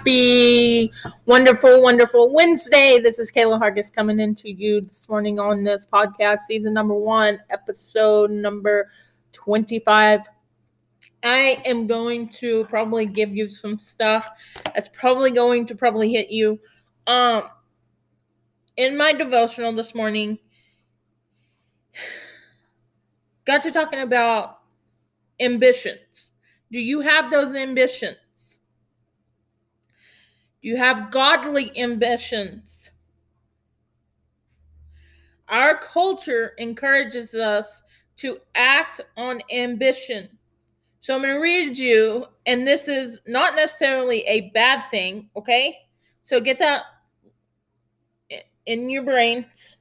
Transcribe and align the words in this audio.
happy, 0.00 0.90
wonderful, 1.26 1.82
wonderful 1.82 2.32
Wednesday. 2.32 2.98
This 2.98 3.18
is 3.18 3.30
Kayla 3.30 3.60
Hargis 3.60 3.94
coming 3.94 4.18
into 4.18 4.50
you 4.50 4.80
this 4.80 5.10
morning 5.10 5.38
on 5.38 5.62
this 5.62 5.86
podcast, 5.86 6.40
season 6.40 6.72
number 6.72 6.94
one, 6.94 7.38
episode 7.50 8.30
number 8.30 8.88
25. 9.32 10.26
I 11.22 11.62
am 11.66 11.86
going 11.86 12.30
to 12.30 12.64
probably 12.64 13.04
give 13.04 13.36
you 13.36 13.46
some 13.46 13.76
stuff 13.76 14.30
that's 14.74 14.88
probably 14.88 15.32
going 15.32 15.66
to 15.66 15.74
probably 15.74 16.10
hit 16.10 16.30
you. 16.30 16.58
Um, 17.06 17.42
in 18.78 18.96
my 18.96 19.12
devotional 19.12 19.74
this 19.74 19.94
morning, 19.94 20.38
got 23.44 23.60
to 23.64 23.70
talking 23.70 24.00
about 24.00 24.60
ambitions. 25.38 26.32
Do 26.72 26.78
you 26.78 27.02
have 27.02 27.30
those 27.30 27.54
ambitions? 27.54 28.16
You 30.60 30.76
have 30.76 31.10
godly 31.10 31.76
ambitions. 31.78 32.90
Our 35.48 35.76
culture 35.78 36.52
encourages 36.58 37.34
us 37.34 37.82
to 38.16 38.38
act 38.54 39.00
on 39.16 39.40
ambition. 39.52 40.28
So 41.00 41.14
I'm 41.14 41.22
going 41.22 41.34
to 41.34 41.40
read 41.40 41.78
you, 41.78 42.26
and 42.46 42.66
this 42.66 42.86
is 42.86 43.22
not 43.26 43.56
necessarily 43.56 44.20
a 44.28 44.50
bad 44.50 44.84
thing, 44.90 45.30
okay? 45.34 45.76
So 46.20 46.40
get 46.40 46.58
that 46.58 46.82
in 48.66 48.90
your 48.90 49.02
brains. 49.02 49.78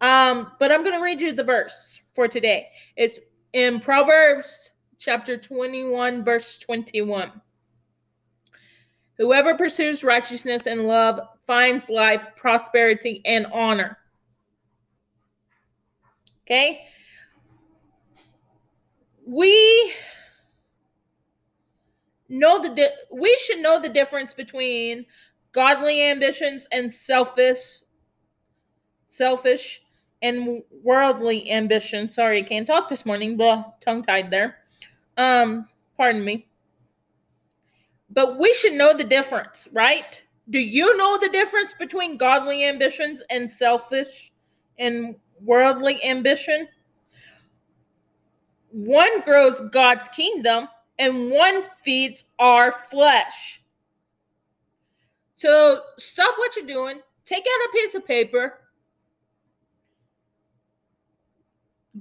Um, 0.00 0.52
but 0.60 0.70
I'm 0.70 0.84
going 0.84 0.94
to 0.94 1.02
read 1.02 1.20
you 1.20 1.32
the 1.32 1.42
verse 1.42 2.00
for 2.12 2.28
today. 2.28 2.68
It's 2.96 3.18
in 3.52 3.80
Proverbs 3.80 4.72
chapter 4.98 5.36
21, 5.36 6.24
verse 6.24 6.58
21. 6.60 7.32
Whoever 9.18 9.56
pursues 9.56 10.04
righteousness 10.04 10.66
and 10.66 10.86
love 10.86 11.20
finds 11.46 11.88
life, 11.88 12.28
prosperity, 12.36 13.22
and 13.24 13.46
honor. 13.52 13.98
Okay? 16.42 16.86
We 19.26 19.92
know 22.28 22.60
the 22.60 22.68
di- 22.68 22.96
we 23.12 23.36
should 23.40 23.58
know 23.60 23.80
the 23.80 23.88
difference 23.88 24.32
between 24.34 25.06
godly 25.52 26.02
ambitions 26.02 26.66
and 26.72 26.92
selfish 26.92 27.82
selfish 29.06 29.82
and 30.22 30.62
worldly 30.82 31.50
ambition. 31.50 32.08
Sorry, 32.08 32.38
I 32.38 32.42
can't 32.42 32.66
talk 32.66 32.88
this 32.88 33.06
morning, 33.06 33.36
but 33.36 33.80
tongue 33.80 34.02
tied 34.02 34.30
there. 34.30 34.58
Um, 35.16 35.68
pardon 35.96 36.24
me. 36.24 36.46
But 38.16 38.38
we 38.38 38.54
should 38.54 38.72
know 38.72 38.94
the 38.94 39.04
difference, 39.04 39.68
right? 39.74 40.24
Do 40.48 40.58
you 40.58 40.96
know 40.96 41.18
the 41.20 41.28
difference 41.28 41.74
between 41.74 42.16
godly 42.16 42.66
ambitions 42.66 43.22
and 43.28 43.48
selfish 43.48 44.32
and 44.78 45.16
worldly 45.44 46.02
ambition? 46.02 46.66
One 48.70 49.20
grows 49.20 49.60
God's 49.70 50.08
kingdom 50.08 50.68
and 50.98 51.30
one 51.30 51.62
feeds 51.84 52.24
our 52.38 52.72
flesh. 52.72 53.60
So 55.34 55.80
stop 55.98 56.36
what 56.38 56.56
you're 56.56 56.64
doing, 56.64 57.00
take 57.22 57.44
out 57.44 57.68
a 57.68 57.72
piece 57.74 57.94
of 57.94 58.06
paper, 58.06 58.60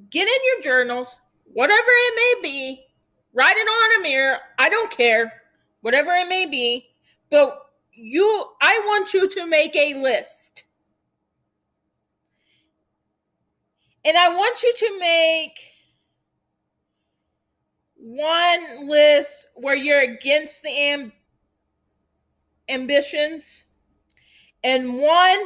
get 0.09 0.29
in 0.29 0.39
your 0.45 0.61
journals, 0.61 1.17
whatever 1.51 1.81
it 1.85 2.41
may 2.41 2.49
be, 2.49 2.85
write 3.33 3.57
it 3.57 3.67
on 3.67 3.99
a 3.99 4.03
mirror. 4.03 4.37
I 4.57 4.69
don't 4.69 4.89
care 4.89 5.41
whatever 5.85 6.13
it 6.13 6.27
may 6.27 6.47
be. 6.47 6.87
But 7.29 7.59
you, 7.93 8.45
I 8.59 8.81
want 8.85 9.13
you 9.13 9.29
to 9.29 9.45
make 9.45 9.75
a 9.75 9.93
list. 9.93 10.63
And 14.03 14.17
I 14.17 14.29
want 14.29 14.63
you 14.63 14.73
to 14.77 14.99
make 14.99 15.59
one 17.97 18.89
list 18.89 19.45
where 19.53 19.75
you're 19.75 20.01
against 20.01 20.63
the 20.63 20.69
amb- 20.69 21.11
ambitions 22.67 23.67
and 24.63 24.97
one 24.97 25.45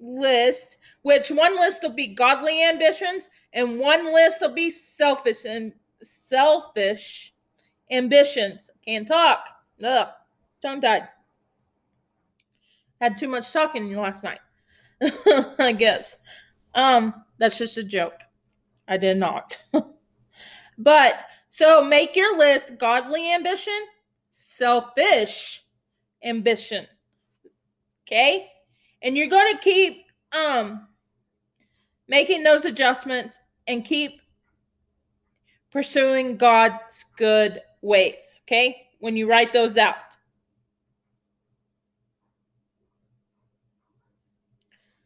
list 0.00 0.78
which 1.02 1.28
one 1.30 1.56
list 1.56 1.82
will 1.82 1.92
be 1.92 2.06
godly 2.06 2.64
ambitions 2.64 3.30
and 3.52 3.80
one 3.80 4.14
list 4.14 4.40
will 4.40 4.54
be 4.54 4.70
selfish 4.70 5.44
and 5.44 5.72
selfish 6.00 7.29
ambitions. 7.90 8.70
Can't 8.84 9.06
talk. 9.06 9.48
Ugh. 9.84 10.08
Tongue 10.62 10.80
tied. 10.80 11.08
Had 13.00 13.16
too 13.16 13.28
much 13.28 13.52
talking 13.52 13.94
last 13.94 14.24
night. 14.24 14.40
I 15.58 15.72
guess. 15.72 16.16
Um, 16.74 17.14
that's 17.38 17.58
just 17.58 17.78
a 17.78 17.84
joke. 17.84 18.20
I 18.86 18.96
did 18.96 19.16
not. 19.16 19.62
but 20.78 21.24
so 21.48 21.82
make 21.82 22.14
your 22.14 22.36
list 22.36 22.78
godly 22.78 23.32
ambition, 23.32 23.80
selfish 24.30 25.62
ambition. 26.22 26.86
Okay? 28.06 28.48
And 29.02 29.16
you're 29.16 29.28
going 29.28 29.52
to 29.54 29.58
keep 29.58 30.04
um 30.38 30.86
making 32.06 32.42
those 32.42 32.64
adjustments 32.64 33.40
and 33.66 33.84
keep 33.84 34.20
pursuing 35.70 36.36
God's 36.36 37.04
good 37.16 37.60
ways, 37.82 38.40
okay? 38.44 38.88
When 38.98 39.16
you 39.16 39.28
write 39.28 39.52
those 39.52 39.76
out. 39.76 40.16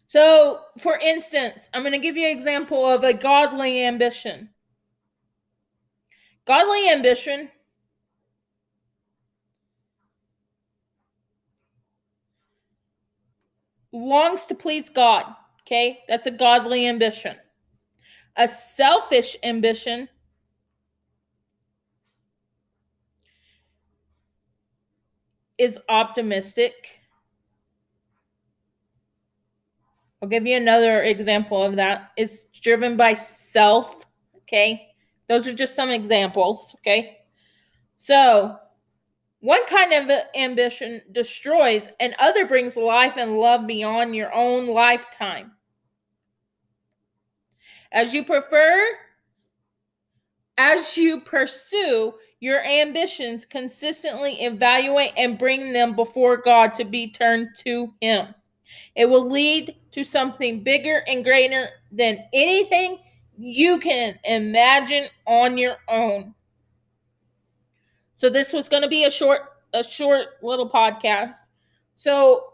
So, 0.07 0.61
for 0.79 0.97
instance, 0.97 1.69
I'm 1.75 1.83
going 1.83 1.93
to 1.93 1.99
give 1.99 2.17
you 2.17 2.27
an 2.27 2.37
example 2.37 2.87
of 2.87 3.03
a 3.03 3.13
godly 3.13 3.85
ambition. 3.85 4.51
Godly 6.45 6.89
ambition 6.89 7.51
longs 13.93 14.47
to 14.47 14.55
please 14.55 14.89
God. 14.89 15.25
Okay, 15.63 16.01
that's 16.09 16.27
a 16.27 16.31
godly 16.31 16.87
ambition. 16.87 17.37
A 18.37 18.47
selfish 18.47 19.37
ambition 19.43 20.09
is 25.59 25.79
optimistic. 25.89 27.01
I'll 30.23 30.29
give 30.29 30.47
you 30.47 30.57
another 30.57 31.03
example 31.03 31.63
of 31.63 31.77
that. 31.77 32.13
It's 32.17 32.45
driven 32.61 32.97
by 32.97 33.15
self. 33.15 34.05
Okay. 34.39 34.89
Those 35.29 35.47
are 35.49 35.55
just 35.55 35.77
some 35.77 35.91
examples. 35.91 36.77
Okay. 36.81 37.19
So, 37.97 38.59
one 39.41 39.65
kind 39.67 39.93
of 39.93 40.11
ambition 40.35 41.03
destroys, 41.13 41.91
and 42.01 42.15
other 42.19 42.47
brings 42.47 42.79
life 42.79 43.15
and 43.19 43.37
love 43.37 43.67
beyond 43.67 44.17
your 44.17 44.33
own 44.33 44.69
lifetime. 44.69 45.53
As 47.93 48.15
you 48.15 48.25
prefer, 48.25 48.83
as 50.65 50.97
you 50.97 51.21
pursue 51.21 52.15
your 52.41 52.65
ambitions, 52.65 53.45
consistently 53.45 54.43
evaluate 54.43 55.13
and 55.17 55.39
bring 55.39 55.75
them 55.75 55.95
before 55.95 56.39
God 56.39 56.73
to 56.75 56.85
be 56.85 57.11
turned 57.11 57.49
to 57.59 57.93
Him. 58.01 58.35
It 58.97 59.07
will 59.11 59.29
lead 59.29 59.77
to 59.91 60.03
something 60.03 60.63
bigger 60.63 61.03
and 61.07 61.23
greater 61.23 61.69
than 61.93 62.25
anything 62.33 62.99
you 63.37 63.79
can 63.79 64.19
imagine 64.25 65.09
on 65.27 65.59
your 65.59 65.77
own. 65.87 66.35
So 68.15 68.31
this 68.31 68.53
was 68.53 68.71
going 68.71 68.83
to 68.83 68.89
be 68.89 69.05
a 69.05 69.11
short 69.11 69.41
a 69.75 69.85
short 69.85 70.29
little 70.41 70.71
podcast. 70.71 71.51
So 71.95 72.53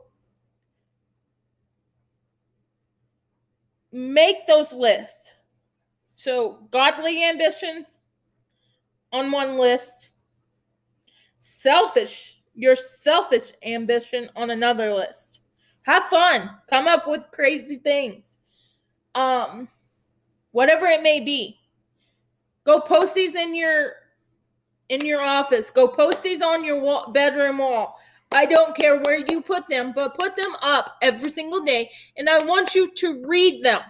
make 3.92 4.46
those 4.46 4.72
lists. 4.72 5.34
So 6.20 6.68
godly 6.70 7.24
ambitions, 7.24 8.02
on 9.10 9.32
one 9.32 9.56
list, 9.56 10.16
selfish, 11.38 12.42
your 12.54 12.76
selfish 12.76 13.52
ambition 13.64 14.28
on 14.36 14.50
another 14.50 14.92
list. 14.92 15.44
Have 15.86 16.02
fun. 16.04 16.50
Come 16.68 16.86
up 16.88 17.08
with 17.08 17.30
crazy 17.32 17.76
things. 17.76 18.36
Um 19.14 19.68
whatever 20.50 20.84
it 20.84 21.02
may 21.02 21.20
be. 21.20 21.58
Go 22.64 22.80
post 22.80 23.14
these 23.14 23.34
in 23.34 23.56
your 23.56 23.92
in 24.90 25.00
your 25.06 25.22
office. 25.22 25.70
Go 25.70 25.88
post 25.88 26.22
these 26.22 26.42
on 26.42 26.66
your 26.66 26.82
wall, 26.82 27.10
bedroom 27.12 27.56
wall. 27.56 27.96
I 28.30 28.44
don't 28.44 28.76
care 28.76 29.00
where 29.00 29.24
you 29.26 29.40
put 29.40 29.66
them, 29.68 29.94
but 29.96 30.18
put 30.18 30.36
them 30.36 30.54
up 30.60 30.98
every 31.00 31.30
single 31.30 31.64
day 31.64 31.90
and 32.18 32.28
I 32.28 32.44
want 32.44 32.74
you 32.74 32.92
to 32.96 33.24
read 33.26 33.64
them 33.64 33.80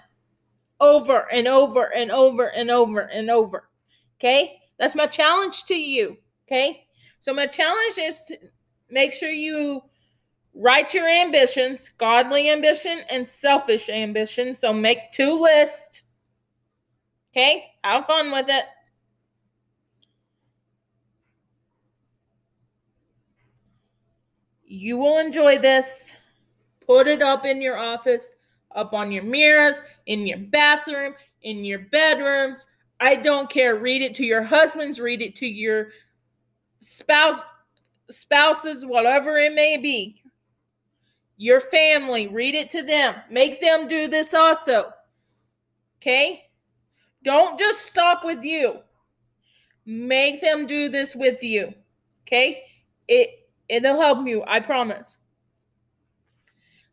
over 0.81 1.27
and 1.33 1.47
over 1.47 1.93
and 1.95 2.11
over 2.11 2.47
and 2.47 2.71
over 2.71 3.01
and 3.01 3.31
over. 3.31 3.69
Okay? 4.19 4.61
That's 4.79 4.95
my 4.95 5.07
challenge 5.07 5.65
to 5.65 5.75
you. 5.75 6.19
Okay. 6.47 6.87
So 7.21 7.35
my 7.35 7.47
challenge 7.47 7.99
is 7.99 8.25
to, 8.25 8.39
make 8.91 9.15
sure 9.15 9.31
you 9.31 9.83
write 10.55 10.95
your 10.95 11.09
ambitions 11.09 11.91
godly 11.91 12.51
ambition 12.51 13.03
and 13.11 13.29
selfish 13.29 13.89
ambition. 13.89 14.55
So 14.55 14.73
make 14.73 15.13
two 15.13 15.41
lists. 15.41 16.05
Okay? 17.33 17.73
Have 17.85 18.07
fun 18.07 18.33
with 18.33 18.47
it. 18.49 18.65
You 24.65 24.99
will 24.99 25.19
enjoy 25.19 25.59
this. 25.59 26.17
Put 26.87 27.07
it 27.07 27.23
up 27.23 27.45
in 27.45 27.61
your 27.61 27.77
office, 27.77 28.33
up 28.75 28.93
on 28.93 29.13
your 29.13 29.25
mirrors, 29.25 29.83
in 30.07 30.27
your 30.27 30.39
bathroom, 30.39 31.15
in 31.43 31.65
your 31.65 31.81
bedrooms. 31.81 32.67
I 33.01 33.17
don't 33.17 33.51
care. 33.51 33.77
Read 33.77 34.03
it 34.03 34.15
to 34.17 34.25
your 34.25 34.43
husbands, 34.43 35.01
read 35.01 35.23
it 35.23 35.37
to 35.37 35.47
your 35.47 35.89
spouse 36.81 37.41
spouses, 38.11 38.85
whatever 38.85 39.39
it 39.39 39.55
may 39.55 39.77
be. 39.77 40.23
Your 41.37 41.61
family, 41.61 42.29
read 42.29 42.55
it 42.55 42.69
to 42.71 42.83
them. 42.83 43.15
Make 43.31 43.61
them 43.61 43.89
do 43.89 44.09
this 44.09 44.35
also. 44.35 44.93
Okay? 45.99 46.45
Don't 47.23 47.59
just 47.59 47.87
stop 47.87 48.25
with 48.25 48.43
you. 48.43 48.81
Make 49.87 50.41
them 50.41 50.67
do 50.67 50.89
this 50.89 51.17
with 51.17 51.43
you. 51.43 51.73
Okay? 52.27 52.63
It 53.09 53.41
It'll 53.71 54.01
help 54.01 54.27
you, 54.27 54.43
I 54.49 54.59
promise. 54.59 55.17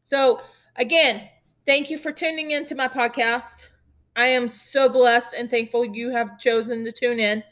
So, 0.04 0.42
again, 0.76 1.28
thank 1.68 1.90
you 1.90 1.98
for 1.98 2.14
tuning 2.14 2.52
into 2.52 2.74
my 2.74 2.88
podcast. 2.88 3.70
I 4.16 4.28
am 4.28 4.48
so 4.48 4.88
blessed 4.88 5.36
and 5.38 5.50
thankful 5.50 5.86
you 5.86 6.12
have 6.12 6.40
chosen 6.40 6.86
to 6.86 6.92
tune 6.94 7.20
in. 7.20 7.44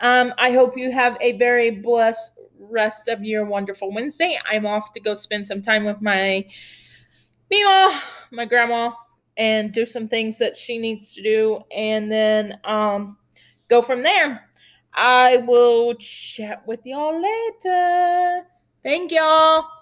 Um, 0.00 0.32
I 0.38 0.52
hope 0.52 0.76
you 0.76 0.90
have 0.90 1.18
a 1.20 1.36
very 1.36 1.70
blessed 1.70 2.38
rest 2.58 3.08
of 3.08 3.22
your 3.22 3.44
wonderful 3.44 3.92
Wednesday. 3.92 4.38
I'm 4.50 4.66
off 4.66 4.92
to 4.94 5.00
go 5.00 5.14
spend 5.14 5.46
some 5.46 5.60
time 5.60 5.84
with 5.84 6.00
my 6.00 6.46
Mima, 7.50 8.02
my 8.32 8.46
grandma, 8.46 8.92
and 9.36 9.70
do 9.70 9.84
some 9.84 10.08
things 10.08 10.38
that 10.38 10.56
she 10.56 10.78
needs 10.78 11.12
to 11.12 11.22
do, 11.22 11.60
and 11.70 12.10
then 12.10 12.58
um, 12.64 13.18
go 13.68 13.82
from 13.82 14.02
there. 14.02 14.48
I 14.94 15.36
will 15.46 15.94
chat 15.94 16.66
with 16.66 16.80
y'all 16.84 17.22
later. 17.22 18.46
Thank 18.82 19.12
y'all. 19.12 19.75